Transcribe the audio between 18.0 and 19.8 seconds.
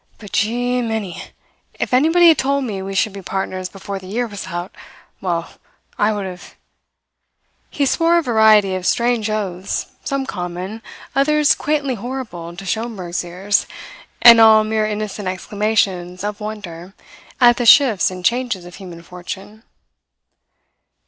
and changes of human fortune.